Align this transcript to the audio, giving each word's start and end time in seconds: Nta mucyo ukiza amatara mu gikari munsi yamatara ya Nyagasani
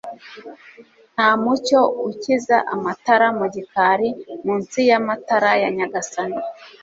Nta 1.13 1.29
mucyo 1.41 1.79
ukiza 2.09 2.57
amatara 2.73 3.27
mu 3.39 3.45
gikari 3.55 4.09
munsi 4.43 4.79
yamatara 4.89 5.51
ya 5.61 5.69
Nyagasani 5.77 6.39